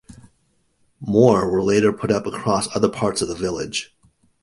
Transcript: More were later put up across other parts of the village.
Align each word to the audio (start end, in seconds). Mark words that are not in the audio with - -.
More 0.99 1.47
were 1.47 1.61
later 1.61 1.93
put 1.93 2.09
up 2.09 2.25
across 2.25 2.75
other 2.75 2.89
parts 2.89 3.21
of 3.21 3.27
the 3.27 3.35
village. 3.35 3.95